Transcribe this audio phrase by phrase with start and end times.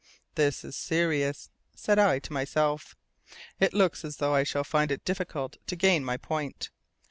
[0.33, 2.95] "This is serious," said I to myself.
[3.59, 6.71] "It looks as though I shall find it difficult to gain my point.